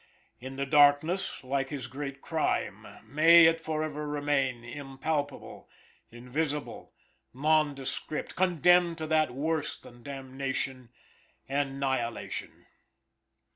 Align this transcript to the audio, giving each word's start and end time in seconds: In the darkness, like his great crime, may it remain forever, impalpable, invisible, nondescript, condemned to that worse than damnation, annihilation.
In 0.39 0.55
the 0.55 0.65
darkness, 0.65 1.43
like 1.43 1.69
his 1.69 1.85
great 1.85 2.23
crime, 2.23 2.87
may 3.05 3.45
it 3.45 3.61
remain 3.67 3.87
forever, 3.91 4.17
impalpable, 4.67 5.69
invisible, 6.09 6.91
nondescript, 7.35 8.35
condemned 8.35 8.97
to 8.97 9.05
that 9.05 9.29
worse 9.29 9.77
than 9.77 10.01
damnation, 10.01 10.89
annihilation. 11.47 12.65